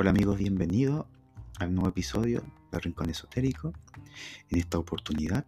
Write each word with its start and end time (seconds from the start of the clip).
Hola 0.00 0.10
amigos, 0.10 0.38
bienvenidos 0.38 1.06
al 1.58 1.74
nuevo 1.74 1.88
episodio 1.88 2.44
de 2.70 2.78
Rincón 2.78 3.10
Esotérico. 3.10 3.72
En 4.48 4.60
esta 4.60 4.78
oportunidad 4.78 5.44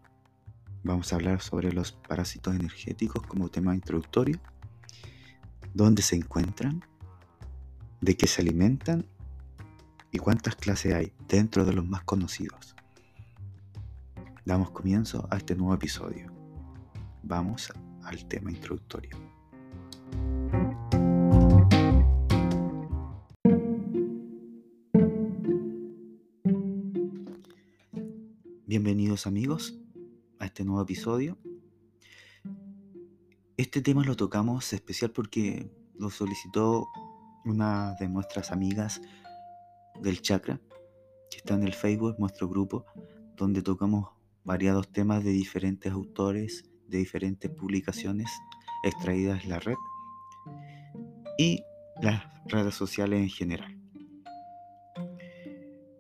vamos 0.83 1.13
a 1.13 1.17
hablar 1.17 1.41
sobre 1.41 1.73
los 1.73 1.93
parásitos 1.93 2.57
energéticos 2.57 3.25
como 3.25 3.49
tema 3.49 3.77
introductorio, 3.77 4.41
dónde 5.73 6.03
se 6.03 6.17
encuentran, 6.17 6.85
de 8.01 8.17
qué 8.17 8.27
se 8.27 8.43
alimentan 8.43 9.07
y 10.11 10.19
cuántas 10.19 10.57
clases 10.57 10.95
hay 10.95 11.13
dentro 11.29 11.65
de 11.65 11.73
los 11.73 11.87
más 11.87 12.03
conocidos. 12.03 12.75
Damos 14.45 14.73
comienzo 14.73 15.29
a 15.31 15.37
este 15.37 15.55
nuevo 15.55 15.75
episodio. 15.75 16.27
Vamos 17.23 17.73
al 18.03 18.27
tema 18.27 18.51
introductorio. 18.51 19.17
Bienvenidos 28.83 29.27
amigos 29.27 29.79
a 30.39 30.47
este 30.47 30.65
nuevo 30.65 30.81
episodio. 30.81 31.37
Este 33.59 33.83
tema 33.83 34.03
lo 34.05 34.17
tocamos 34.17 34.73
especial 34.73 35.11
porque 35.11 35.71
lo 35.99 36.09
solicitó 36.09 36.89
una 37.45 37.95
de 38.01 38.09
nuestras 38.09 38.51
amigas 38.51 39.03
del 40.01 40.23
chakra, 40.23 40.63
que 41.31 41.37
está 41.37 41.53
en 41.57 41.65
el 41.65 41.75
Facebook, 41.75 42.19
nuestro 42.19 42.49
grupo, 42.49 42.87
donde 43.37 43.61
tocamos 43.61 44.09
variados 44.45 44.91
temas 44.91 45.23
de 45.25 45.33
diferentes 45.33 45.93
autores, 45.93 46.65
de 46.89 46.97
diferentes 46.97 47.51
publicaciones 47.51 48.31
extraídas 48.83 49.43
de 49.43 49.49
la 49.51 49.61
red 49.61 49.77
y 51.37 51.63
las 52.01 52.25
redes 52.47 52.77
sociales 52.77 53.21
en 53.21 53.29
general. 53.29 53.79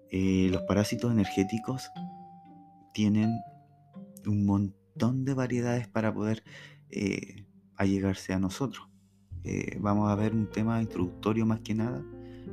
Eh, 0.08 0.48
los 0.51 0.62
parásitos 0.62 1.12
energéticos 1.12 1.91
tienen 2.92 3.30
un 4.27 4.44
montón 4.44 5.24
de 5.24 5.34
variedades 5.34 5.88
para 5.88 6.12
poder 6.12 6.42
eh, 6.91 7.46
allegarse 7.77 8.33
a 8.33 8.38
nosotros. 8.38 8.88
Eh, 9.44 9.78
vamos 9.80 10.10
a 10.10 10.14
ver 10.14 10.34
un 10.34 10.50
tema 10.50 10.83
introductorio 10.83 11.46
más 11.46 11.61
que 11.61 11.74
nada, 11.74 12.05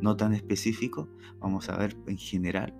no 0.01 0.15
tan 0.15 0.33
específico, 0.33 1.09
vamos 1.39 1.69
a 1.69 1.77
ver 1.77 1.97
en 2.07 2.17
general. 2.17 2.73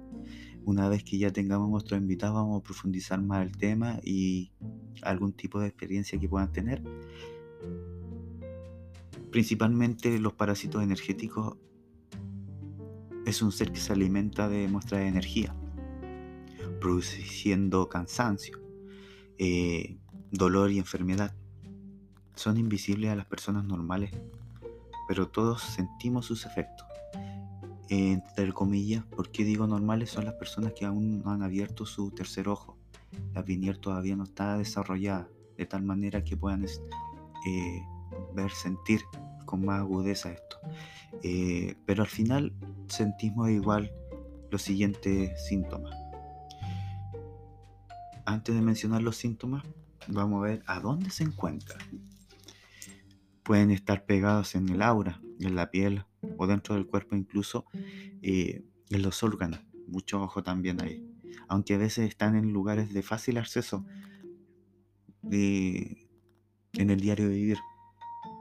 Una 0.63 0.89
vez 0.89 1.03
que 1.03 1.17
ya 1.17 1.31
tengamos 1.31 1.69
nuestro 1.69 1.97
invitado, 1.97 2.35
vamos 2.35 2.61
a 2.61 2.63
profundizar 2.63 3.22
más 3.22 3.45
el 3.45 3.58
tema 3.58 4.00
y 4.03 4.52
algún 5.02 5.33
tipo 5.33 5.59
de 5.59 5.67
experiencia 5.67 6.19
que 6.19 6.28
puedan 6.28 6.52
tener. 6.52 6.83
Principalmente 9.31 10.19
los 10.19 10.33
parásitos 10.33 10.83
energéticos 10.83 11.58
es 13.25 13.41
un 13.41 13.52
ser 13.52 13.72
que 13.72 13.80
se 13.80 13.94
alimenta 13.94 14.47
de 14.47 14.67
muestras 14.67 15.02
de 15.02 15.08
energía 15.08 15.55
produciendo 16.80 17.89
cansancio, 17.89 18.59
eh, 19.38 19.97
dolor 20.31 20.72
y 20.72 20.80
enfermedad. 20.80 21.36
Son 22.36 22.58
invisibles 22.58 23.11
a 23.11 23.16
las 23.16 23.25
personas 23.25 23.66
normales, 23.66 24.11
pero 25.08 25.28
todos 25.30 25.61
sentimos 25.61 26.25
sus 26.25 26.45
efectos. 26.45 26.88
Entre 27.89 28.52
comillas, 28.52 29.06
¿por 29.06 29.31
qué 29.31 29.44
digo 29.44 29.66
normales? 29.66 30.09
Son 30.09 30.25
las 30.25 30.34
personas 30.34 30.73
que 30.73 30.86
aún 30.86 31.22
no 31.23 31.31
han 31.31 31.42
abierto 31.42 31.86
su 31.86 32.11
tercer 32.11 32.50
ojo. 32.50 32.78
La 33.34 33.41
Vinier 33.41 33.78
todavía 33.78 34.16
no 34.16 34.25
está 34.25 34.58
desarrollada 34.58 35.30
de 35.58 35.66
tal 35.66 35.84
manera 35.84 36.23
que 36.23 36.36
puedan 36.36 36.66
eh, 36.66 37.81
ver, 38.36 38.52
sentir 38.52 39.02
con 39.45 39.66
más 39.66 39.80
agudeza 39.80 40.31
esto. 40.31 40.58
Eh, 41.23 41.75
pero 41.86 42.03
al 42.03 42.09
final 42.09 42.53
sentimos 42.88 43.50
igual 43.50 43.91
los 44.52 44.62
siguientes 44.62 45.46
síntomas 45.47 46.06
antes 48.28 48.54
de 48.54 48.62
mencionar 48.62 49.02
los 49.02 49.16
síntomas, 49.16 49.64
vamos 50.10 50.44
a 50.44 50.50
ver 50.50 50.64
a 50.68 50.82
dónde 50.82 51.10
se 51.12 51.24
encuentran. 51.24 51.80
Pueden 53.42 53.72
estar 53.72 54.06
pegados 54.06 54.54
en 54.56 54.68
el 54.68 54.82
aura, 54.82 55.22
en 55.40 55.56
la 55.56 55.72
piel 55.72 56.04
o 56.38 56.46
dentro 56.46 56.76
del 56.76 56.86
cuerpo, 56.86 57.16
incluso 57.16 57.66
eh, 58.22 58.66
en 58.90 59.02
los 59.02 59.24
órganos. 59.24 59.62
Mucho 59.88 60.22
ojo 60.22 60.44
también 60.44 60.84
ahí. 60.84 61.10
Aunque 61.48 61.76
a 61.76 61.78
veces 61.78 62.10
están 62.10 62.36
en 62.36 62.52
lugares 62.52 62.94
de 62.94 63.02
fácil 63.02 63.38
acceso 63.38 63.86
en 65.32 65.96
el 66.74 67.00
diario 67.00 67.30
de 67.30 67.36
vivir, 67.36 67.58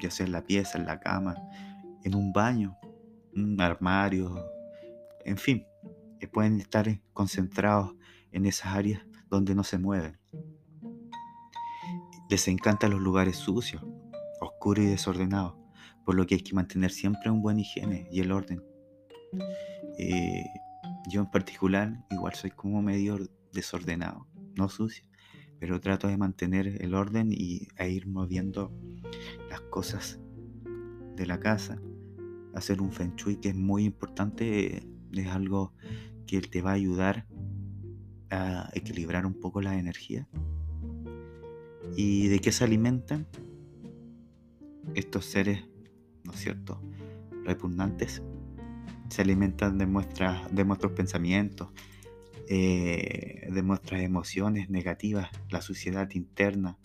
ya 0.02 0.10
sea 0.10 0.26
en 0.26 0.32
la 0.32 0.42
pieza, 0.42 0.78
en 0.78 0.86
la 0.86 0.98
cama, 0.98 1.36
en 2.02 2.16
un 2.16 2.32
baño, 2.32 2.76
un 3.36 3.60
armario, 3.60 4.34
en 5.24 5.38
fin, 5.38 5.64
que 6.18 6.26
pueden 6.26 6.60
estar 6.60 7.00
concentrados 7.12 7.94
en 8.32 8.46
esas 8.46 8.74
áreas 8.74 9.06
donde 9.28 9.54
no 9.54 9.64
se 9.64 9.78
mueven. 9.78 10.18
Les 12.28 12.48
encantan 12.48 12.90
los 12.90 13.00
lugares 13.00 13.36
sucios, 13.36 13.84
oscuros 14.40 14.84
y 14.84 14.88
desordenados, 14.88 15.54
por 16.04 16.14
lo 16.14 16.26
que 16.26 16.36
hay 16.36 16.40
que 16.40 16.54
mantener 16.54 16.90
siempre 16.90 17.30
un 17.30 17.42
buen 17.42 17.58
higiene 17.58 18.08
y 18.10 18.20
el 18.20 18.32
orden. 18.32 18.62
Eh, 19.98 20.44
yo 21.08 21.20
en 21.20 21.30
particular 21.30 22.04
igual 22.10 22.34
soy 22.34 22.50
como 22.50 22.82
medio 22.82 23.18
desordenado, 23.52 24.26
no 24.56 24.68
sucio, 24.68 25.04
pero 25.58 25.80
trato 25.80 26.08
de 26.08 26.16
mantener 26.16 26.82
el 26.82 26.94
orden 26.94 27.32
y 27.32 27.68
a 27.78 27.86
ir 27.86 28.06
moviendo 28.06 28.72
las 29.48 29.60
cosas 29.62 30.20
de 31.14 31.26
la 31.26 31.40
casa. 31.40 31.80
Hacer 32.54 32.80
un 32.80 32.92
feng 32.92 33.14
shui 33.16 33.36
que 33.36 33.50
es 33.50 33.56
muy 33.56 33.84
importante, 33.84 34.86
es 35.12 35.26
algo 35.28 35.74
que 36.26 36.40
te 36.40 36.62
va 36.62 36.70
a 36.70 36.74
ayudar 36.74 37.26
a 38.30 38.70
equilibrar 38.74 39.26
un 39.26 39.34
poco 39.34 39.60
la 39.60 39.78
energía. 39.78 40.28
¿Y 41.96 42.28
de 42.28 42.40
qué 42.40 42.52
se 42.52 42.64
alimentan 42.64 43.26
estos 44.94 45.26
seres, 45.26 45.64
¿no 46.24 46.32
es 46.32 46.40
cierto?, 46.40 46.82
repugnantes. 47.44 48.22
Se 49.08 49.22
alimentan 49.22 49.78
de, 49.78 49.86
de 49.86 50.64
nuestros 50.64 50.92
pensamientos, 50.92 51.72
eh, 52.48 53.48
de 53.50 53.62
nuestras 53.62 54.02
emociones 54.02 54.68
negativas, 54.68 55.30
la 55.50 55.62
suciedad 55.62 56.10
interna, 56.12 56.78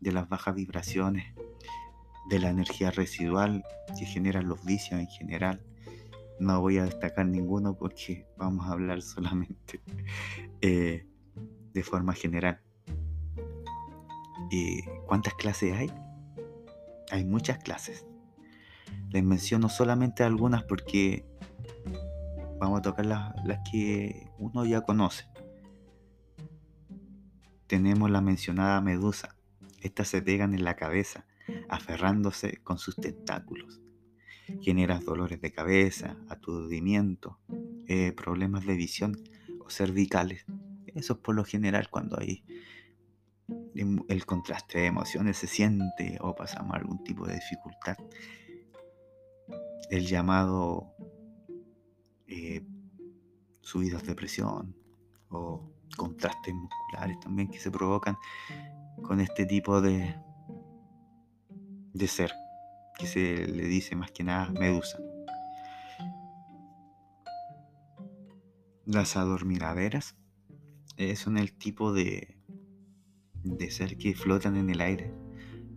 de 0.00 0.12
las 0.12 0.28
bajas 0.28 0.54
vibraciones, 0.54 1.34
de 2.28 2.38
la 2.38 2.50
energía 2.50 2.90
residual 2.90 3.64
que 3.98 4.06
generan 4.06 4.48
los 4.48 4.64
vicios 4.64 5.00
en 5.00 5.08
general, 5.08 5.62
no 6.40 6.58
voy 6.60 6.78
a 6.78 6.84
destacar 6.84 7.26
ninguno 7.26 7.76
porque 7.76 8.26
vamos 8.38 8.66
a 8.66 8.72
hablar 8.72 9.02
solamente 9.02 9.80
eh, 10.62 11.06
de 11.72 11.82
forma 11.82 12.14
general. 12.14 12.60
¿Y 14.50 14.82
cuántas 15.06 15.34
clases 15.34 15.74
hay? 15.74 15.92
Hay 17.12 17.24
muchas 17.24 17.58
clases. 17.58 18.06
Les 19.10 19.22
menciono 19.22 19.68
solamente 19.68 20.24
algunas 20.24 20.64
porque 20.64 21.26
vamos 22.58 22.78
a 22.78 22.82
tocar 22.82 23.06
las, 23.06 23.34
las 23.44 23.60
que 23.70 24.28
uno 24.38 24.64
ya 24.64 24.80
conoce. 24.80 25.26
Tenemos 27.66 28.10
la 28.10 28.22
mencionada 28.22 28.80
medusa. 28.80 29.36
Estas 29.82 30.08
se 30.08 30.22
pegan 30.22 30.54
en 30.54 30.64
la 30.64 30.74
cabeza, 30.74 31.26
aferrándose 31.68 32.56
con 32.62 32.78
sus 32.78 32.96
tentáculos 32.96 33.80
generas 34.60 35.04
dolores 35.04 35.40
de 35.40 35.52
cabeza, 35.52 36.16
aturdimiento, 36.28 37.38
eh, 37.86 38.12
problemas 38.12 38.66
de 38.66 38.74
visión 38.74 39.16
o 39.64 39.70
cervicales. 39.70 40.44
Eso 40.86 41.14
es 41.14 41.18
por 41.20 41.34
lo 41.34 41.44
general 41.44 41.88
cuando 41.90 42.18
hay 42.18 42.44
el 43.74 44.26
contraste 44.26 44.78
de 44.80 44.86
emociones 44.86 45.38
se 45.38 45.46
siente 45.46 46.18
o 46.20 46.34
pasamos 46.34 46.74
algún 46.74 47.02
tipo 47.02 47.26
de 47.26 47.34
dificultad. 47.34 47.96
El 49.90 50.06
llamado 50.06 50.94
eh, 52.28 52.64
subidas 53.60 54.04
de 54.04 54.14
presión 54.14 54.76
o 55.30 55.72
contrastes 55.96 56.54
musculares 56.54 57.18
también 57.20 57.48
que 57.48 57.58
se 57.58 57.70
provocan 57.70 58.16
con 59.02 59.20
este 59.20 59.46
tipo 59.46 59.80
de, 59.80 60.14
de 61.92 62.06
ser 62.06 62.32
que 63.00 63.06
se 63.06 63.46
le 63.46 63.66
dice 63.66 63.96
más 63.96 64.10
que 64.10 64.24
nada 64.24 64.50
medusa. 64.50 64.98
Las 68.84 69.16
adormiladeras 69.16 70.16
eh, 70.98 71.16
son 71.16 71.38
el 71.38 71.52
tipo 71.52 71.94
de, 71.94 72.36
de 73.42 73.70
ser 73.70 73.96
que 73.96 74.14
flotan 74.14 74.56
en 74.56 74.68
el 74.68 74.82
aire, 74.82 75.14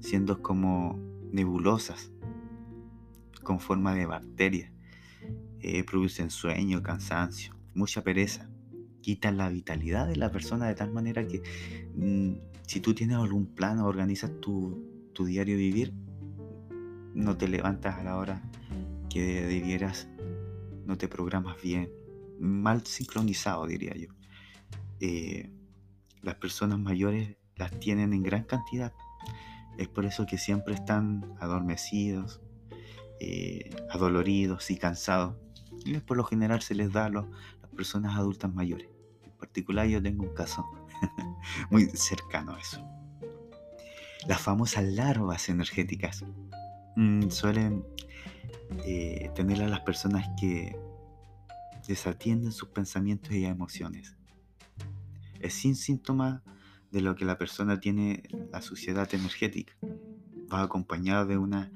siendo 0.02 0.42
como 0.42 1.00
nebulosas, 1.32 2.12
con 3.44 3.60
forma 3.60 3.96
de 3.96 4.06
bacterias. 4.06 4.72
Eh, 5.62 5.86
producen 5.86 6.30
sueño, 6.30 6.84
cansancio, 6.84 7.56
mucha 7.74 8.04
pereza. 8.04 8.50
Quitan 9.02 9.38
la 9.38 9.50
vitalidad 9.50 10.08
de 10.08 10.18
la 10.18 10.30
persona 10.30 10.68
de 10.68 10.76
tal 10.76 10.92
manera 10.92 11.26
que 11.26 11.42
mm, 11.96 12.34
si 12.68 12.82
tú 12.82 12.94
tienes 12.94 13.18
algún 13.18 13.46
plan 13.46 13.80
organizas 13.80 14.32
tu, 14.42 15.10
tu 15.14 15.26
diario 15.26 15.56
vivir, 15.56 15.94
no 17.14 17.38
te 17.38 17.48
levantas 17.48 18.00
a 18.00 18.04
la 18.04 18.18
hora 18.18 18.42
que 19.10 19.44
debieras 19.44 20.08
no 20.86 20.98
te 20.98 21.08
programas 21.08 21.62
bien, 21.62 21.90
mal 22.40 22.86
sincronizado 22.86 23.66
diría 23.68 23.96
yo. 23.96 24.10
Eh, 25.00 25.50
las 26.22 26.36
personas 26.36 26.80
mayores 26.80 27.36
las 27.56 27.78
tienen 27.80 28.14
en 28.14 28.24
gran 28.24 28.44
cantidad. 28.44 28.94
Es 29.78 29.88
por 29.88 30.06
eso 30.06 30.26
que 30.26 30.38
siempre 30.38 30.74
están 30.74 31.36
adormecidos, 31.40 32.42
eh, 33.20 33.76
adoloridos 33.90 34.70
y 34.72 34.78
cansados. 34.78 35.36
Y 35.86 35.98
por 36.00 36.18
lo 36.18 36.24
general 36.24 36.62
se 36.62 36.76
les 36.76 36.92
da 36.92 37.06
a 37.06 37.10
las 37.10 37.26
personas 37.76 38.16
adultas 38.18 38.54
mayores. 38.54 38.88
En 39.24 39.32
particular 39.32 39.88
yo 39.88 40.02
tengo 40.02 40.24
un 40.24 40.34
caso 40.34 40.66
muy 41.70 41.86
cercano 41.88 42.56
a 42.56 42.60
eso. 42.60 42.82
Las 44.28 44.42
famosas 44.42 44.86
larvas 44.86 45.50
energéticas 45.50 46.24
mm, 46.96 47.30
suelen 47.30 47.86
eh, 48.86 49.32
tener 49.36 49.62
a 49.62 49.68
las 49.68 49.82
personas 49.82 50.28
que 50.40 50.76
desatienden 51.88 52.52
sus 52.52 52.70
pensamientos 52.70 53.32
y 53.32 53.46
emociones. 53.46 54.16
Es 55.40 55.54
sin 55.54 55.76
síntoma 55.76 56.44
de 56.92 57.02
lo 57.02 57.16
que 57.16 57.26
la 57.26 57.38
persona 57.38 57.80
tiene 57.80 58.24
la 58.52 58.62
suciedad 58.62 59.14
energética. 59.14 59.74
Va 60.52 60.62
acompañada 60.62 61.26
de 61.26 61.38
una 61.38 61.72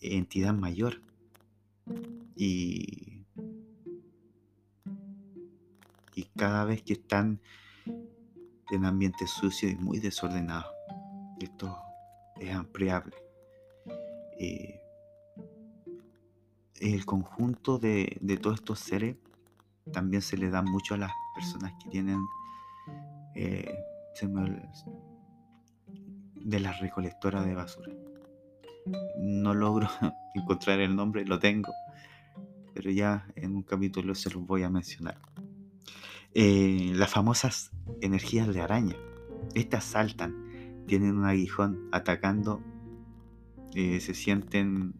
entidad 0.00 0.54
mayor. 0.54 1.02
Y, 2.34 3.24
y 6.14 6.24
cada 6.36 6.64
vez 6.64 6.82
que 6.82 6.94
están 6.94 7.40
en 8.70 8.84
ambientes 8.84 9.30
sucios 9.30 9.72
y 9.72 9.76
muy 9.76 9.98
desordenados, 9.98 10.72
esto 11.40 11.76
es 12.40 12.52
ampliable. 12.52 13.25
Eh, 14.38 14.80
el 16.80 17.06
conjunto 17.06 17.78
de, 17.78 18.18
todos 18.42 18.56
estos 18.56 18.80
seres 18.80 19.16
también 19.92 20.22
se 20.22 20.36
le 20.36 20.50
da 20.50 20.62
mucho 20.62 20.94
a 20.94 20.98
las 20.98 21.12
personas 21.34 21.72
que 21.82 21.90
tienen 21.90 22.20
eh, 23.34 23.74
de 26.34 26.60
la 26.60 26.72
recolectora 26.72 27.42
de 27.42 27.54
basura. 27.54 27.92
No 29.18 29.54
logro 29.54 29.88
encontrar 30.34 30.80
el 30.80 30.94
nombre, 30.94 31.24
lo 31.24 31.38
tengo, 31.38 31.72
pero 32.74 32.90
ya 32.90 33.26
en 33.36 33.56
un 33.56 33.62
capítulo 33.62 34.14
se 34.14 34.30
los 34.30 34.46
voy 34.46 34.62
a 34.62 34.70
mencionar. 34.70 35.18
Eh, 36.34 36.92
las 36.94 37.10
famosas 37.10 37.70
energías 38.00 38.46
de 38.52 38.60
araña. 38.60 38.96
Estas 39.54 39.84
saltan, 39.84 40.84
tienen 40.86 41.16
un 41.16 41.24
aguijón 41.24 41.88
atacando, 41.92 42.62
eh, 43.76 44.00
se 44.00 44.14
sienten 44.14 44.94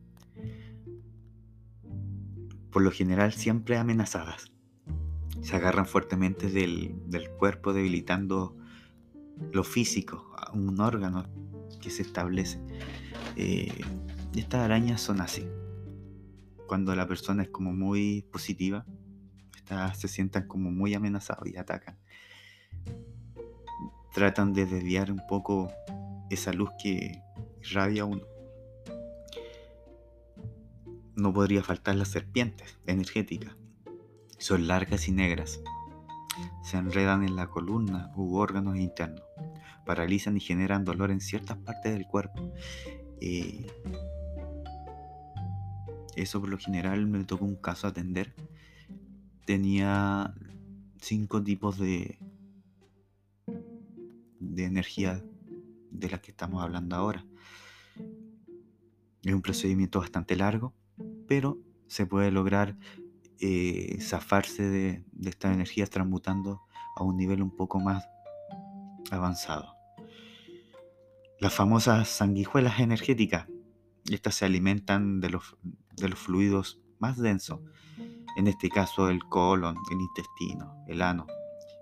por 2.70 2.82
lo 2.82 2.90
general 2.90 3.32
siempre 3.32 3.78
amenazadas. 3.78 4.52
Se 5.40 5.56
agarran 5.56 5.86
fuertemente 5.86 6.50
del, 6.50 7.00
cuerpo, 7.38 7.72
debilitando 7.72 8.54
lo 9.50 9.64
físico, 9.64 10.30
un 10.52 10.78
órgano 10.78 11.24
que 11.80 11.88
se 11.88 12.02
establece. 12.02 12.60
Eh, 13.36 13.72
estas 14.34 14.60
arañas 14.60 15.00
son 15.00 15.22
así. 15.22 15.48
Cuando 16.66 16.94
la 16.94 17.08
persona 17.08 17.44
es 17.44 17.48
como 17.48 17.72
muy 17.72 18.26
positiva, 18.30 18.84
estas 19.56 19.98
se 19.98 20.08
sientan 20.08 20.46
como 20.46 20.70
muy 20.70 20.92
amenazados 20.92 21.48
y 21.48 21.56
atacan. 21.56 21.96
Tratan 24.12 24.52
de 24.52 24.66
desviar 24.66 25.10
un 25.10 25.22
poco 25.26 25.72
esa 26.28 26.52
luz 26.52 26.68
que 26.78 27.22
irradia 27.62 28.04
uno 28.04 28.35
no 31.16 31.32
podría 31.32 31.62
faltar 31.62 31.96
las 31.96 32.08
serpientes 32.08 32.78
energéticas. 32.86 33.56
Son 34.38 34.68
largas 34.68 35.08
y 35.08 35.12
negras. 35.12 35.60
Se 36.62 36.76
enredan 36.76 37.24
en 37.24 37.36
la 37.36 37.48
columna 37.48 38.12
u 38.14 38.36
órganos 38.36 38.76
internos. 38.76 39.22
Paralizan 39.86 40.36
y 40.36 40.40
generan 40.40 40.84
dolor 40.84 41.10
en 41.10 41.20
ciertas 41.20 41.56
partes 41.56 41.94
del 41.94 42.06
cuerpo. 42.06 42.52
Eh, 43.20 43.66
eso 46.16 46.40
por 46.40 46.50
lo 46.50 46.58
general 46.58 47.06
me 47.06 47.24
tocó 47.24 47.46
un 47.46 47.56
caso 47.56 47.86
atender. 47.86 48.34
Tenía 49.46 50.34
cinco 51.00 51.42
tipos 51.42 51.78
de, 51.78 52.18
de 54.38 54.64
energía 54.64 55.24
de 55.90 56.10
las 56.10 56.20
que 56.20 56.32
estamos 56.32 56.62
hablando 56.62 56.94
ahora. 56.94 57.24
Es 59.24 59.32
un 59.32 59.42
procedimiento 59.42 59.98
bastante 59.98 60.36
largo 60.36 60.74
pero 61.26 61.58
se 61.86 62.06
puede 62.06 62.30
lograr 62.30 62.76
eh, 63.40 63.98
zafarse 64.00 64.62
de, 64.62 65.04
estas 65.24 65.54
energías 65.54 65.90
transmutando 65.90 66.62
a 66.96 67.04
un 67.04 67.16
nivel 67.16 67.42
un 67.42 67.54
poco 67.54 67.80
más 67.80 68.08
avanzado. 69.10 69.74
Las 71.38 71.52
famosas 71.52 72.08
sanguijuelas 72.08 72.80
energéticas, 72.80 73.46
estas 74.10 74.36
se 74.36 74.46
alimentan 74.46 75.20
de 75.20 75.30
los, 75.30 75.56
de 75.96 76.08
los 76.08 76.18
fluidos 76.18 76.80
más 76.98 77.18
densos, 77.18 77.60
en 78.36 78.46
este 78.46 78.68
caso 78.68 79.08
el 79.08 79.24
colon, 79.24 79.76
el 79.90 80.00
intestino, 80.00 80.82
el 80.86 81.02
ano, 81.02 81.26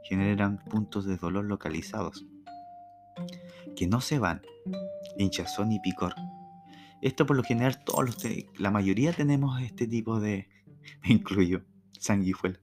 generan 0.09 0.59
puntos 0.59 1.05
de 1.05 1.17
dolor 1.17 1.45
localizados 1.45 2.27
que 3.77 3.87
no 3.87 4.01
se 4.01 4.19
van, 4.19 4.43
hinchazón 5.19 5.73
y 5.73 5.81
picor, 5.81 6.15
esto 7.05 7.27
por 7.27 7.37
lo 7.37 7.43
general 7.43 7.85
todos 7.85 8.03
los 8.07 8.17
la 8.57 8.71
mayoría 8.71 9.13
tenemos 9.13 9.61
este 9.61 9.87
tipo 9.87 10.21
de, 10.21 10.49
me 11.03 11.13
incluyo, 11.13 11.63
sanguijuela. 11.99 12.59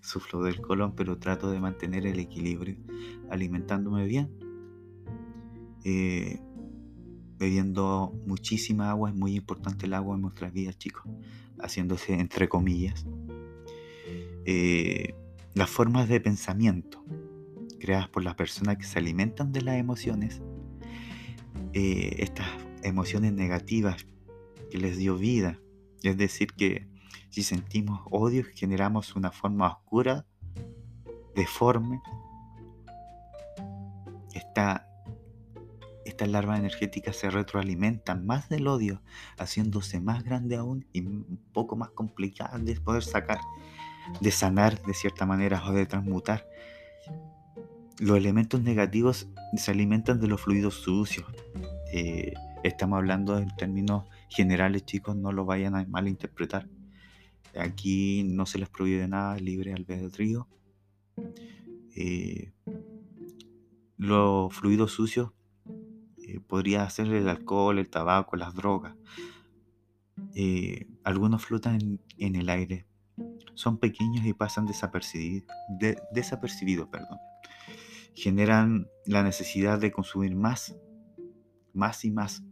Sufro 0.00 0.42
del 0.42 0.60
colon, 0.60 0.96
pero 0.96 1.18
trato 1.18 1.50
de 1.50 1.60
mantener 1.60 2.04
el 2.06 2.18
equilibrio 2.18 2.76
alimentándome 3.30 4.04
bien. 4.06 4.30
Eh, 5.84 6.40
bebiendo 7.38 8.12
muchísima 8.26 8.90
agua, 8.90 9.10
es 9.10 9.16
muy 9.16 9.36
importante 9.36 9.86
el 9.86 9.94
agua 9.94 10.16
en 10.16 10.22
nuestras 10.22 10.52
vidas, 10.52 10.76
chicos. 10.76 11.04
Haciéndose 11.60 12.14
entre 12.14 12.48
comillas. 12.48 13.06
Eh, 14.44 15.14
las 15.54 15.70
formas 15.70 16.08
de 16.08 16.20
pensamiento 16.20 17.04
creadas 17.78 18.08
por 18.08 18.24
las 18.24 18.34
personas 18.34 18.76
que 18.76 18.84
se 18.84 18.98
alimentan 18.98 19.52
de 19.52 19.62
las 19.62 19.76
emociones, 19.76 20.42
eh, 21.74 22.16
estas 22.18 22.48
emociones 22.84 23.32
negativas 23.32 24.06
que 24.70 24.78
les 24.78 24.96
dio 24.96 25.16
vida. 25.16 25.58
Es 26.02 26.16
decir, 26.16 26.52
que 26.52 26.86
si 27.30 27.42
sentimos 27.42 28.00
odio, 28.10 28.44
generamos 28.54 29.16
una 29.16 29.32
forma 29.32 29.66
oscura, 29.66 30.26
deforme. 31.34 32.00
Esta, 34.32 34.88
estas 36.04 36.28
larvas 36.28 36.58
energéticas 36.58 37.16
se 37.16 37.30
retroalimentan 37.30 38.26
más 38.26 38.48
del 38.48 38.66
odio, 38.66 39.02
haciéndose 39.38 40.00
más 40.00 40.24
grande 40.24 40.56
aún 40.56 40.86
y 40.92 41.00
un 41.00 41.40
poco 41.52 41.76
más 41.76 41.90
complicada 41.90 42.58
de 42.58 42.80
poder 42.80 43.02
sacar, 43.02 43.40
de 44.20 44.30
sanar 44.30 44.80
de 44.82 44.94
cierta 44.94 45.26
manera 45.26 45.62
o 45.66 45.72
de 45.72 45.86
transmutar. 45.86 46.46
Los 47.98 48.16
elementos 48.16 48.60
negativos 48.62 49.28
se 49.56 49.70
alimentan 49.70 50.20
de 50.20 50.26
los 50.28 50.40
fluidos 50.40 50.74
sucios. 50.74 51.26
Eh, 51.92 52.34
Estamos 52.64 52.96
hablando 52.96 53.36
en 53.36 53.54
términos 53.56 54.06
generales, 54.30 54.86
chicos, 54.86 55.14
no 55.14 55.32
lo 55.32 55.44
vayan 55.44 55.76
a 55.76 55.84
malinterpretar. 55.84 56.66
Aquí 57.54 58.24
no 58.24 58.46
se 58.46 58.58
les 58.58 58.70
prohíbe 58.70 59.06
nada, 59.06 59.36
libre 59.36 59.74
albedrío. 59.74 60.48
Eh, 61.94 62.54
los 63.98 64.54
fluidos 64.54 64.92
sucios 64.92 65.32
eh, 66.16 66.40
podría 66.40 66.88
ser 66.88 67.08
el 67.08 67.28
alcohol, 67.28 67.78
el 67.78 67.90
tabaco, 67.90 68.36
las 68.36 68.54
drogas. 68.54 68.96
Eh, 70.34 70.88
algunos 71.04 71.44
flotan 71.44 72.00
en, 72.16 72.34
el 72.34 72.48
aire. 72.48 72.86
Son 73.52 73.76
pequeños 73.76 74.24
y 74.24 74.32
pasan 74.32 74.64
desapercibidos, 74.64 76.88
perdón. 76.88 77.18
Generan 78.14 78.88
la 79.04 79.22
necesidad 79.22 79.78
de 79.78 79.92
consumir 79.92 80.34
más, 80.34 80.74
más 81.74 82.06
y 82.06 82.10
más 82.10 82.42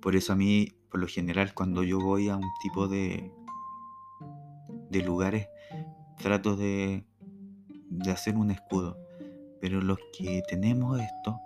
por 0.00 0.16
eso 0.16 0.32
a 0.32 0.36
mí, 0.36 0.68
por 0.90 1.00
lo 1.00 1.06
general, 1.06 1.54
cuando 1.54 1.82
yo 1.82 1.98
voy 2.00 2.28
a 2.28 2.36
un 2.36 2.48
tipo 2.62 2.88
de, 2.88 3.32
de 4.90 5.02
lugares, 5.02 5.48
trato 6.18 6.56
de, 6.56 7.04
de 7.90 8.10
hacer 8.10 8.36
un 8.36 8.50
escudo. 8.50 8.98
Pero 9.60 9.80
los 9.80 9.98
que 10.16 10.42
tenemos 10.48 11.00
esto, 11.00 11.40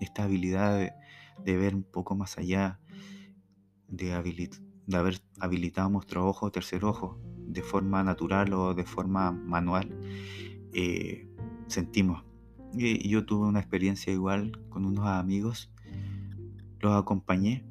esta 0.00 0.24
habilidad 0.24 0.92
de, 1.44 1.56
ver 1.56 1.74
un 1.74 1.82
poco 1.82 2.14
más 2.14 2.38
allá, 2.38 2.80
de, 3.88 4.50
de 4.86 4.96
haber 4.96 5.20
habilitado 5.40 5.88
nuestro 5.90 6.26
ojo, 6.26 6.50
tercer 6.50 6.84
ojo, 6.84 7.18
de 7.46 7.62
forma 7.62 8.02
natural 8.02 8.52
o 8.52 8.74
de 8.74 8.84
forma 8.84 9.30
manual, 9.32 9.98
eh, 10.72 11.28
sentimos. 11.66 12.24
Y 12.76 13.08
yo 13.08 13.24
tuve 13.24 13.46
una 13.46 13.60
experiencia 13.60 14.12
igual 14.12 14.60
con 14.68 14.84
unos 14.84 15.06
amigos 15.06 15.70
los 16.84 16.94
acompañé 16.94 17.64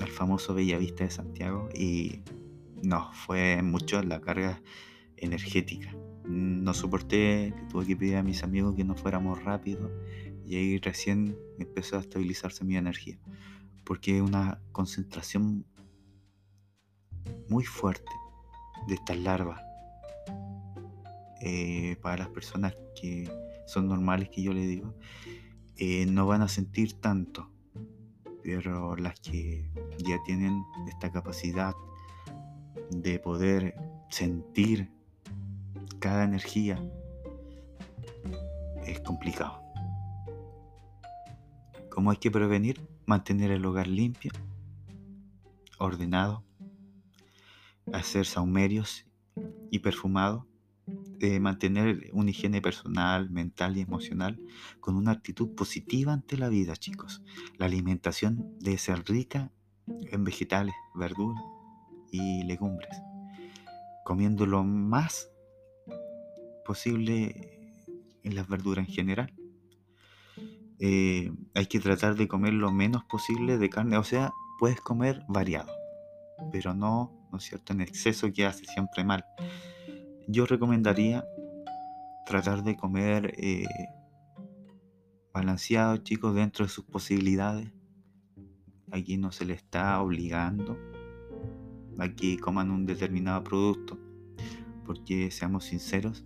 al 0.00 0.08
famoso 0.08 0.54
Bellavista 0.54 1.04
de 1.04 1.10
Santiago 1.10 1.68
y 1.72 2.22
no, 2.82 3.12
fue 3.12 3.62
mucho 3.62 4.02
la 4.02 4.20
carga 4.20 4.60
energética. 5.16 5.94
No 6.24 6.74
soporté, 6.74 7.54
tuve 7.70 7.86
que 7.86 7.96
pedir 7.96 8.16
a 8.16 8.22
mis 8.22 8.42
amigos 8.42 8.74
que 8.74 8.84
no 8.84 8.96
fuéramos 8.96 9.42
rápido 9.44 9.90
y 10.44 10.56
ahí 10.56 10.78
recién 10.78 11.38
empezó 11.58 11.96
a 11.96 12.00
estabilizarse 12.00 12.64
mi 12.64 12.76
energía. 12.76 13.18
Porque 13.84 14.20
una 14.20 14.60
concentración 14.72 15.64
muy 17.48 17.64
fuerte 17.64 18.10
de 18.88 18.94
estas 18.94 19.18
larvas. 19.18 19.60
Eh, 21.40 21.96
para 22.02 22.18
las 22.18 22.28
personas 22.28 22.76
que 23.00 23.28
son 23.66 23.88
normales, 23.88 24.28
que 24.28 24.42
yo 24.42 24.52
le 24.52 24.66
digo, 24.66 24.94
eh, 25.76 26.06
no 26.06 26.26
van 26.26 26.42
a 26.42 26.48
sentir 26.48 26.94
tanto. 26.94 27.50
Pero 28.42 28.96
las 28.96 29.18
que 29.20 29.70
ya 29.98 30.18
tienen 30.24 30.62
esta 30.88 31.12
capacidad 31.12 31.74
de 32.90 33.18
poder 33.18 33.74
sentir 34.10 34.90
cada 36.00 36.24
energía 36.24 36.82
es 38.84 39.00
complicado. 39.00 39.62
¿Cómo 41.90 42.10
hay 42.10 42.16
que 42.16 42.30
prevenir? 42.30 42.80
Mantener 43.06 43.50
el 43.50 43.64
hogar 43.64 43.86
limpio, 43.86 44.32
ordenado, 45.78 46.44
hacer 47.92 48.26
saumerios 48.26 49.06
y 49.70 49.80
perfumado, 49.80 50.46
eh, 51.22 51.38
mantener 51.38 52.10
una 52.12 52.30
higiene 52.30 52.60
personal, 52.60 53.30
mental 53.30 53.76
y 53.76 53.80
emocional 53.80 54.40
con 54.80 54.96
una 54.96 55.12
actitud 55.12 55.54
positiva 55.54 56.12
ante 56.12 56.36
la 56.36 56.48
vida, 56.48 56.74
chicos. 56.74 57.22
La 57.58 57.66
alimentación 57.66 58.56
debe 58.58 58.76
ser 58.76 59.04
rica 59.06 59.52
en 59.86 60.24
vegetales, 60.24 60.74
verduras 60.96 61.40
y 62.10 62.42
legumbres, 62.42 62.90
comiendo 64.04 64.46
lo 64.46 64.64
más 64.64 65.30
posible 66.64 67.60
en 68.24 68.34
las 68.34 68.48
verduras 68.48 68.88
en 68.88 68.92
general. 68.92 69.32
Eh, 70.80 71.32
hay 71.54 71.66
que 71.66 71.78
tratar 71.78 72.16
de 72.16 72.26
comer 72.26 72.52
lo 72.52 72.72
menos 72.72 73.04
posible 73.04 73.58
de 73.58 73.70
carne, 73.70 73.96
o 73.96 74.02
sea, 74.02 74.32
puedes 74.58 74.80
comer 74.80 75.22
variado, 75.28 75.72
pero 76.50 76.74
no, 76.74 77.28
¿no 77.30 77.38
es 77.38 77.44
cierto?, 77.44 77.74
en 77.74 77.80
exceso 77.80 78.32
que 78.32 78.44
hace 78.44 78.64
siempre 78.64 79.04
mal. 79.04 79.24
Yo 80.28 80.46
recomendaría 80.46 81.24
tratar 82.26 82.62
de 82.62 82.76
comer 82.76 83.34
eh, 83.36 83.66
balanceado, 85.32 85.96
chicos, 85.98 86.34
dentro 86.34 86.64
de 86.64 86.70
sus 86.70 86.84
posibilidades. 86.84 87.72
Aquí 88.90 89.16
no 89.16 89.32
se 89.32 89.44
le 89.44 89.54
está 89.54 90.00
obligando 90.00 90.76
aquí 91.98 92.36
coman 92.36 92.70
un 92.70 92.86
determinado 92.86 93.42
producto, 93.44 93.98
porque 94.84 95.30
seamos 95.30 95.64
sinceros, 95.64 96.24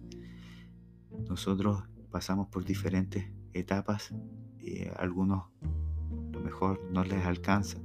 nosotros 1.28 1.82
pasamos 2.10 2.48
por 2.48 2.64
diferentes 2.64 3.26
etapas, 3.52 4.12
a 4.94 5.00
algunos 5.00 5.44
lo 6.32 6.40
mejor 6.40 6.80
no 6.90 7.04
les 7.04 7.24
alcanza, 7.24 7.78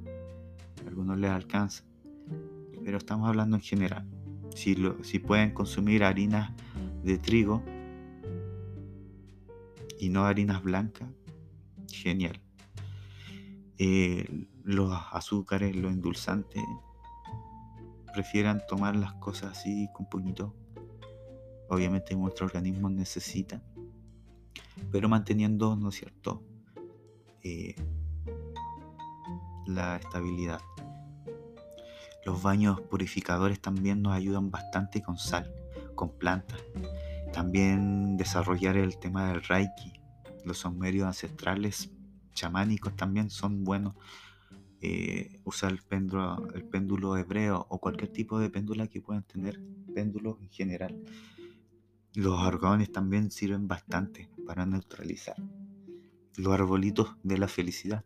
a 0.86 0.88
algunos 0.88 1.18
les 1.18 1.32
alcanza, 1.32 1.84
pero 2.84 2.98
estamos 2.98 3.28
hablando 3.28 3.58
en 3.58 3.62
general. 3.62 4.21
Si, 4.56 4.76
lo, 4.76 5.04
si 5.04 5.20
pueden 5.20 5.54
consumir 5.54 6.04
harinas 6.04 6.52
de 7.04 7.18
trigo 7.18 7.64
y 10.00 10.10
no 10.10 10.26
harinas 10.26 10.64
blancas, 10.64 11.10
genial. 11.90 12.42
Eh, 13.78 14.48
los 14.64 14.94
azúcares, 15.12 15.76
los 15.76 15.92
endulzantes, 15.92 16.62
prefieran 18.14 18.62
tomar 18.68 18.96
las 18.96 19.14
cosas 19.14 19.58
así 19.58 19.88
con 19.94 20.08
poquito. 20.08 20.56
Obviamente 21.70 22.16
nuestro 22.16 22.46
organismo 22.46 22.90
necesita, 22.90 23.64
pero 24.92 25.08
manteniendo, 25.08 25.76
¿no 25.76 25.90
es 25.90 25.96
cierto?, 25.96 26.44
eh, 27.44 27.76
la 29.66 29.96
estabilidad. 29.96 30.60
Los 32.26 32.42
baños 32.44 32.82
purificadores 32.82 33.60
también 33.60 34.02
nos 34.02 34.14
ayudan 34.14 34.52
bastante 34.52 35.02
con 35.02 35.18
sal, 35.18 35.52
con 35.96 36.18
plantas. 36.18 36.60
También 37.34 38.18
desarrollar 38.18 38.78
el 38.78 38.98
tema 38.98 39.30
del 39.30 39.44
Reiki. 39.44 39.94
Los 40.46 40.60
saumerios 40.60 41.08
ancestrales 41.08 41.92
chamánicos 42.34 42.96
también 42.96 43.30
son 43.30 43.64
buenos 43.64 43.96
eh, 44.84 45.40
usar 45.44 45.72
el 45.72 45.82
péndulo, 45.84 46.48
el 46.56 46.64
péndulo 46.64 47.16
hebreo 47.16 47.68
o 47.70 47.80
cualquier 47.80 48.12
tipo 48.12 48.40
de 48.40 48.50
péndula 48.50 48.88
que 48.88 49.00
puedan 49.00 49.24
tener, 49.24 49.62
péndulos 49.94 50.40
en 50.42 50.50
general. 50.50 51.00
Los 52.16 52.40
argones 52.42 52.92
también 52.92 53.30
sirven 53.30 53.68
bastante 53.68 54.28
para 54.46 54.66
neutralizar. 54.66 55.36
Los 56.36 56.54
arbolitos 56.54 57.16
de 57.22 57.38
la 57.38 57.48
felicidad, 57.48 58.06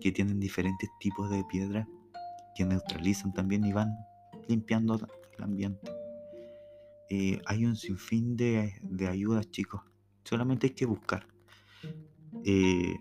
que 0.00 0.10
tienen 0.10 0.40
diferentes 0.40 0.90
tipos 0.98 1.30
de 1.30 1.44
piedra 1.44 1.88
que 2.56 2.64
neutralizan 2.64 3.32
también 3.32 3.64
y 3.64 3.72
van 3.72 3.94
limpiando 4.48 4.94
el 5.36 5.44
ambiente. 5.44 5.92
Eh, 7.08 7.40
hay 7.46 7.64
un 7.64 7.76
sinfín 7.76 8.36
de, 8.36 8.74
de 8.82 9.08
ayudas, 9.08 9.50
chicos. 9.50 9.82
Solamente 10.24 10.68
hay 10.68 10.72
que 10.72 10.86
buscar. 10.86 11.26
Eh, 12.44 12.96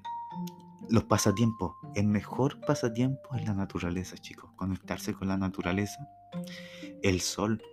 los 0.90 1.04
pasatiempos. 1.06 1.76
El 1.96 2.08
mejor 2.08 2.60
pasatiempo 2.62 3.36
es 3.36 3.46
la 3.46 3.54
naturaleza, 3.54 4.18
chicos. 4.18 4.52
Conectarse 4.56 5.14
con 5.14 5.28
la 5.28 5.38
naturaleza. 5.38 6.08
El 7.02 7.22
sol. 7.22 7.64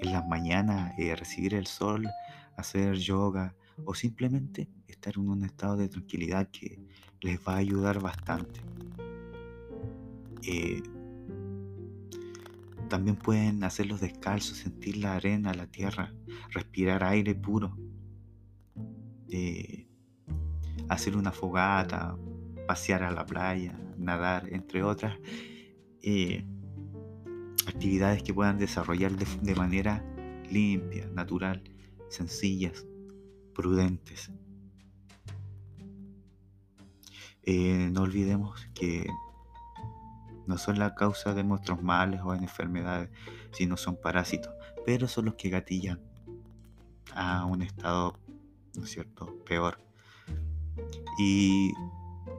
En 0.00 0.12
las 0.12 0.26
mañanas, 0.26 0.92
eh, 0.98 1.14
recibir 1.16 1.54
el 1.54 1.66
sol, 1.66 2.08
hacer 2.56 2.94
yoga 2.96 3.54
o 3.84 3.94
simplemente 3.94 4.68
estar 4.86 5.14
en 5.16 5.28
un 5.28 5.44
estado 5.44 5.76
de 5.76 5.88
tranquilidad 5.88 6.48
que 6.50 6.78
les 7.20 7.38
va 7.40 7.54
a 7.54 7.58
ayudar 7.58 8.00
bastante. 8.00 8.60
Eh, 10.42 10.82
también 12.88 13.16
pueden 13.16 13.62
hacerlos 13.62 14.00
descalzos, 14.00 14.58
sentir 14.58 14.96
la 14.96 15.14
arena, 15.14 15.54
la 15.54 15.66
tierra, 15.66 16.12
respirar 16.50 17.04
aire 17.04 17.34
puro. 17.34 17.76
Eh, 19.28 19.86
hacer 20.88 21.16
una 21.16 21.30
fogata, 21.30 22.16
pasear 22.66 23.04
a 23.04 23.12
la 23.12 23.24
playa, 23.24 23.78
nadar, 23.96 24.48
entre 24.52 24.82
otras 24.82 25.16
eh, 26.02 26.44
actividades 27.68 28.24
que 28.24 28.34
puedan 28.34 28.58
desarrollar 28.58 29.12
de, 29.16 29.54
manera 29.54 30.04
limpia, 30.50 31.08
natural, 31.10 31.62
sencillas, 32.08 32.86
prudentes. 33.54 34.32
No 37.92 38.02
olvidemos 38.02 38.68
que 38.74 39.06
no 40.46 40.58
son 40.58 40.78
la 40.78 40.94
causa 40.94 41.34
de 41.34 41.44
nuestros 41.44 41.82
males 41.82 42.20
o 42.24 42.34
enfermedades, 42.34 43.10
sino 43.52 43.76
son 43.76 43.96
parásitos, 43.96 44.52
pero 44.84 45.08
son 45.08 45.26
los 45.26 45.34
que 45.34 45.50
gatillan 45.50 46.00
a 47.14 47.44
un 47.44 47.62
estado, 47.62 48.18
¿no 48.76 48.84
es 48.84 48.90
cierto?, 48.90 49.34
peor. 49.44 49.80
Y 51.18 51.72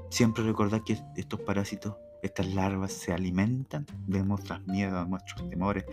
siempre 0.10 0.44
recordar 0.44 0.84
que 0.84 0.98
estos 1.16 1.40
parásitos, 1.42 1.96
estas 2.22 2.54
larvas, 2.54 2.92
se 2.92 3.14
alimentan 3.14 3.86
de 4.08 4.24
nuestros 4.24 4.66
miedos, 4.68 5.04
de 5.04 5.10
nuestros 5.10 5.50
temores, 5.50 5.86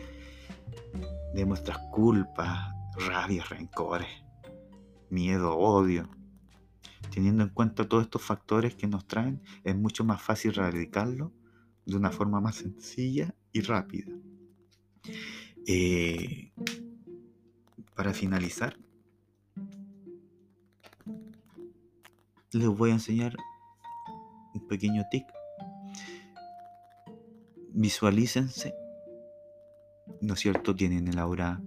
de 1.35 1.47
nuestras 1.47 1.79
culpas, 1.91 2.73
rabias, 3.07 3.49
rencores, 3.49 4.09
miedo, 5.11 5.57
odio. 5.57 6.09
Teniendo 7.11 7.43
en 7.43 7.49
cuenta 7.51 7.89
todos 7.89 8.05
estos 8.05 8.23
factores 8.23 8.75
que 8.75 8.87
nos 8.87 9.07
traen, 9.07 9.43
es 9.65 9.77
mucho 9.77 10.05
más 10.05 10.21
fácil 10.21 10.53
erradicarlo 10.53 11.33
de 11.89 11.97
una 11.97 12.11
forma 12.11 12.39
más 12.41 12.57
sencilla 12.57 13.35
y 13.51 13.63
rápida. 13.63 14.13
Eh, 15.67 16.53
para 17.95 18.13
finalizar, 18.13 18.79
les 22.53 22.69
voy 22.69 22.91
a 22.91 22.95
enseñar 22.95 23.35
un 24.53 24.69
pequeño 24.69 25.03
tic. 25.11 25.25
Visualícense, 27.73 28.75
¿no 30.21 30.35
es 30.35 30.41
cierto? 30.41 30.77
Tienen 30.77 31.09
el 31.09 31.19
aura 31.19 31.63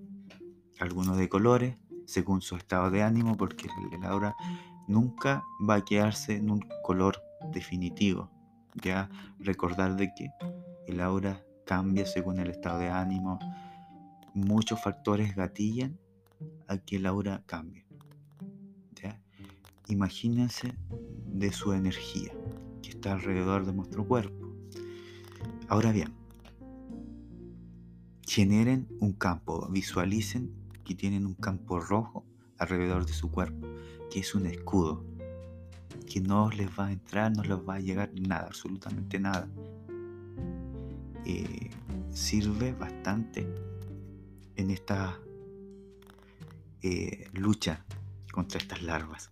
algunos 0.80 1.18
de 1.18 1.30
colores 1.30 1.78
según 2.06 2.42
su 2.42 2.56
estado 2.56 2.92
de 2.92 3.02
ánimo, 3.02 3.38
porque 3.38 3.70
el 3.92 4.04
aura 4.04 4.36
nunca 4.88 5.44
va 5.68 5.76
a 5.76 5.86
quedarse 5.86 6.36
en 6.36 6.52
un 6.52 6.60
color 6.84 7.24
definitivo. 7.52 8.41
Ya 8.76 9.10
recordar 9.40 9.96
de 9.96 10.14
que 10.14 10.30
el 10.88 11.00
aura 11.02 11.44
cambia 11.66 12.06
según 12.06 12.40
el 12.40 12.50
estado 12.50 12.80
de 12.80 12.90
ánimo. 12.90 13.40
Muchos 14.34 14.82
factores 14.82 15.36
gatillan 15.36 16.00
a 16.68 16.78
que 16.78 16.98
el 16.98 17.06
aura 17.06 17.44
cambie 17.46 17.86
imagínense 19.92 20.74
de 21.28 21.52
su 21.52 21.74
energía 21.74 22.32
que 22.82 22.90
está 22.90 23.14
alrededor 23.14 23.66
de 23.66 23.74
nuestro 23.74 24.06
cuerpo. 24.08 24.56
Ahora 25.68 25.92
bien, 25.92 26.14
generen 28.26 28.88
un 29.00 29.14
campo, 29.14 29.68
visualicen 29.70 30.52
que 30.84 30.96
tienen 30.96 31.26
un 31.26 31.36
campo 31.36 31.80
rojo 31.80 32.26
alrededor 32.58 33.06
de 33.06 33.14
su 33.14 33.32
cuerpo, 33.32 33.68
que 34.10 34.20
es 34.20 34.34
un 34.34 34.46
escudo, 34.46 35.06
que 36.12 36.20
no 36.20 36.50
les 36.50 36.68
va 36.68 36.88
a 36.88 36.92
entrar, 36.92 37.32
no 37.32 37.42
les 37.42 37.58
va 37.58 37.76
a 37.76 37.80
llegar 37.80 38.12
nada, 38.14 38.48
absolutamente 38.48 39.18
nada. 39.18 39.48
Eh, 41.26 41.70
sirve 42.12 42.74
bastante 42.74 43.48
en 44.58 44.72
esta 44.72 45.18
eh, 46.82 47.30
lucha 47.32 47.86
contra 48.34 48.60
estas 48.60 48.82
larvas. 48.82 49.32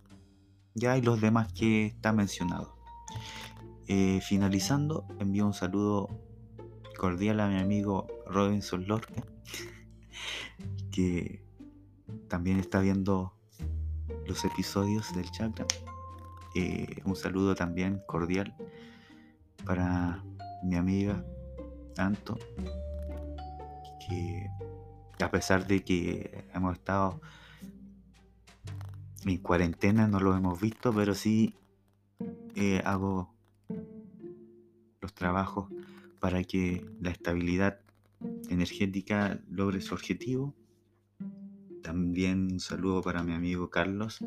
Ya 0.74 0.92
hay 0.92 1.02
los 1.02 1.20
demás 1.20 1.52
que 1.52 1.86
está 1.86 2.14
mencionado. 2.14 2.74
Eh, 3.86 4.20
finalizando, 4.22 5.04
envío 5.18 5.44
un 5.44 5.52
saludo 5.52 6.08
cordial 6.96 7.40
a 7.40 7.48
mi 7.48 7.58
amigo 7.58 8.06
Robinson 8.26 8.86
Lorca, 8.86 9.22
que 10.90 11.44
también 12.28 12.58
está 12.58 12.80
viendo 12.80 13.34
los 14.26 14.46
episodios 14.46 15.14
del 15.14 15.30
chakra. 15.30 15.66
Eh, 16.54 17.00
un 17.04 17.16
saludo 17.16 17.54
también 17.54 18.02
cordial 18.06 18.54
para 19.64 20.24
mi 20.64 20.76
amiga 20.76 21.24
Tanto, 21.94 22.38
que 24.06 24.50
a 25.22 25.30
pesar 25.30 25.66
de 25.66 25.84
que 25.84 26.44
hemos 26.54 26.74
estado 26.74 27.20
en 29.24 29.36
cuarentena, 29.38 30.06
no 30.06 30.18
lo 30.18 30.34
hemos 30.34 30.60
visto, 30.60 30.92
pero 30.94 31.14
sí 31.14 31.54
eh, 32.54 32.80
hago 32.84 33.34
los 35.00 35.12
trabajos 35.14 35.68
para 36.20 36.42
que 36.44 36.86
la 37.00 37.10
estabilidad 37.10 37.80
energética 38.48 39.40
logre 39.48 39.80
su 39.80 39.94
objetivo. 39.94 40.54
También 41.82 42.52
un 42.52 42.60
saludo 42.60 43.02
para 43.02 43.22
mi 43.22 43.32
amigo 43.32 43.70
Carlos, 43.70 44.20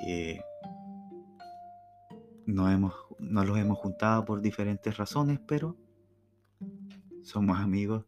que 0.00 0.42
no, 2.46 2.70
hemos, 2.70 2.94
no 3.18 3.44
los 3.44 3.58
hemos 3.58 3.78
juntado 3.78 4.24
por 4.24 4.40
diferentes 4.40 4.96
razones, 4.96 5.40
pero 5.46 5.76
somos 7.22 7.58
amigos. 7.58 8.04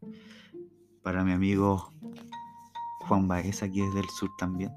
Para 1.03 1.25
mi 1.25 1.33
amigo 1.33 1.93
Juan 3.01 3.29
Baez, 3.29 3.63
aquí 3.63 3.83
es 3.83 3.95
del 3.95 4.09
sur 4.09 4.31
también. 4.39 4.73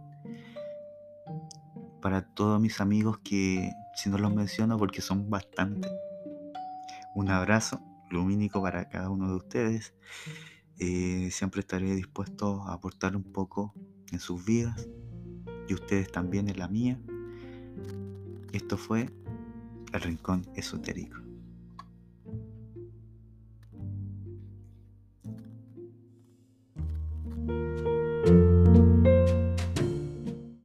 Para 2.01 2.34
todos 2.34 2.60
mis 2.60 2.81
amigos 2.81 3.19
que, 3.19 3.72
si 3.95 4.10
no 4.10 4.17
los 4.17 4.34
menciono 4.34 4.77
porque 4.77 5.01
son 5.01 5.29
bastantes, 5.29 5.91
un 7.15 7.29
abrazo 7.29 7.81
lumínico 8.10 8.62
para 8.62 8.89
cada 8.89 9.10
uno 9.10 9.29
de 9.29 9.36
ustedes. 9.36 9.93
Eh, 10.77 11.29
siempre 11.31 11.62
estaré 11.62 11.95
dispuesto 11.95 12.63
a 12.63 12.74
aportar 12.74 13.15
un 13.15 13.24
poco 13.24 13.74
en 14.12 14.19
sus 14.19 14.43
vidas 14.43 14.86
y 15.67 15.74
ustedes 15.74 16.12
también 16.12 16.50
en 16.50 16.60
la 16.60 16.67
mía. 16.67 17.00
Esto 18.51 18.77
fue 18.77 19.10
el 19.93 20.01
Rincón 20.01 20.45
Esotérico. 20.55 21.25